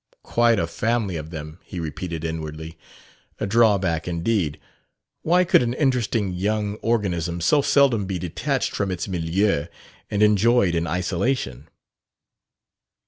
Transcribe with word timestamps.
"Quite 0.23 0.57
a 0.57 0.65
family 0.65 1.15
of 1.15 1.29
them," 1.29 1.59
he 1.63 1.79
repeated 1.79 2.25
inwardly. 2.25 2.75
A 3.37 3.45
drawback 3.45 4.07
indeed. 4.07 4.59
Why 5.21 5.43
could 5.43 5.61
an 5.61 5.75
interesting 5.75 6.31
young 6.31 6.77
organism 6.77 7.39
so 7.39 7.61
seldom 7.61 8.07
be 8.07 8.17
detached 8.17 8.71
from 8.75 8.89
its 8.89 9.07
milieu 9.07 9.67
and 10.09 10.23
enjoyed 10.23 10.73
in 10.73 10.87
isolation? 10.87 11.69